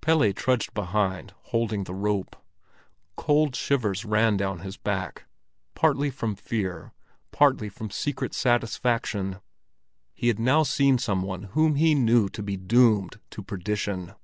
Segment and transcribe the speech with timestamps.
[0.00, 2.34] Pelle trudged behind, holding the rope.
[3.14, 5.26] Cold shivers ran down his back,
[5.76, 6.92] partly from fear,
[7.30, 9.36] partly from secret satisfaction.
[10.12, 14.14] He had now seen some one whom he knew to be doomed to perdition!